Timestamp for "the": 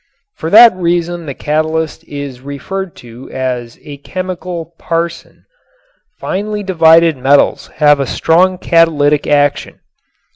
1.27-1.35